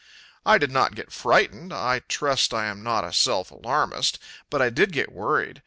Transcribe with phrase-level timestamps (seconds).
[0.47, 4.17] I did not get frightened I trust I am not a self alarmist
[4.49, 5.59] but I did get worried.